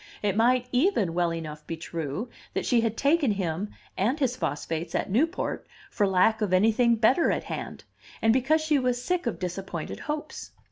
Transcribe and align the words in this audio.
It 0.23 0.35
might 0.35 0.67
even 0.71 1.13
well 1.13 1.31
enough 1.31 1.67
be 1.67 1.77
true 1.77 2.27
that 2.55 2.65
she 2.65 2.81
had 2.81 2.97
taken 2.97 3.29
him 3.33 3.69
and 3.95 4.19
his 4.19 4.35
phosphates 4.35 4.95
at 4.95 5.11
Newport 5.11 5.67
for 5.91 6.07
lack 6.07 6.41
of 6.41 6.53
anything 6.53 6.95
better 6.95 7.29
at 7.31 7.43
hand, 7.43 7.83
and 8.19 8.33
because 8.33 8.61
she 8.61 8.79
was 8.79 8.99
sick 8.99 9.27
of 9.27 9.37
disappointed 9.37 9.99
hopes. 9.99 10.53